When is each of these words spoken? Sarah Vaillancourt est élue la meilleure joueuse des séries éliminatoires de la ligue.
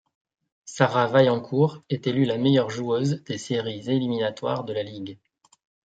Sarah 0.65 1.05
Vaillancourt 1.05 1.83
est 1.91 2.07
élue 2.07 2.25
la 2.25 2.39
meilleure 2.39 2.71
joueuse 2.71 3.21
des 3.25 3.37
séries 3.37 3.87
éliminatoires 3.87 4.63
de 4.63 4.73
la 4.73 4.81
ligue. 4.81 5.19